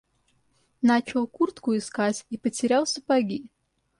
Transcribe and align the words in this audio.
Начал 0.81 1.27
куртку 1.27 1.77
искать 1.77 2.25
и 2.31 2.37
потерял 2.39 2.87
сапоги. 2.87 3.51